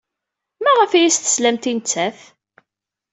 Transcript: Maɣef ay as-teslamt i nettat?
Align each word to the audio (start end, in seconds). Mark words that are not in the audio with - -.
Maɣef 0.63 0.91
ay 0.93 1.05
as-teslamt 1.09 1.65
i 1.71 1.73
nettat? 1.77 2.19